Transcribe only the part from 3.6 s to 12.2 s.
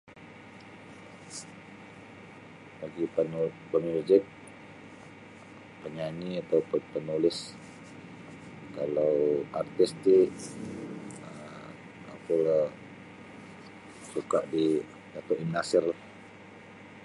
pamuzik panyanyi atau pun panulis kalau artis ti um